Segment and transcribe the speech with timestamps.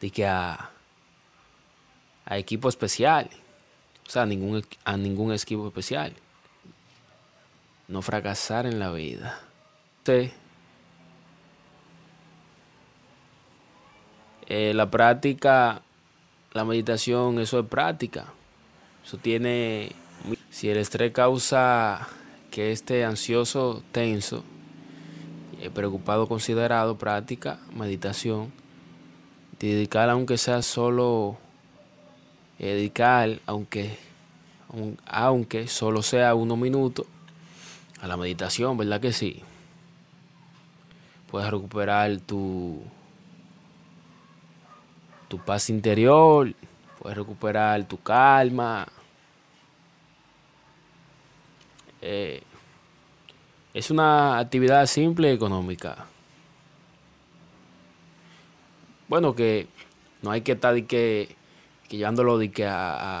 [0.00, 0.70] De que a,
[2.24, 3.30] a equipo especial.
[4.06, 6.12] O sea, a ningún, a ningún equipo especial.
[7.88, 9.40] No fracasar en la vida.
[10.04, 10.32] Sí.
[14.48, 15.82] Eh, la práctica,
[16.52, 18.26] la meditación, eso es práctica.
[19.04, 19.92] Eso tiene.
[20.50, 22.08] Si el estrés causa
[22.50, 24.42] que esté ansioso, tenso,
[25.60, 28.52] eh, preocupado, considerado, práctica, meditación,
[29.58, 31.38] dedicar aunque sea solo
[32.58, 33.98] dedicar, aunque,
[35.06, 37.06] aunque solo sea unos minutos,
[38.00, 39.42] a la meditación, ¿verdad que sí?
[41.30, 42.82] Puedes recuperar tu,
[45.28, 46.52] tu paz interior,
[46.98, 48.86] puedes recuperar tu calma.
[52.02, 52.42] Eh,
[53.74, 56.06] es una actividad simple y económica.
[59.08, 59.66] Bueno, que
[60.22, 61.28] no hay que estar de que
[61.88, 63.20] que llevándolo de que a, a